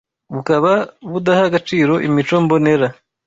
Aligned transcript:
bukaba 0.33 0.71
budaha 1.11 1.41
agaciro 1.49 1.93
imico 2.07 2.35
mbonera, 2.43 2.87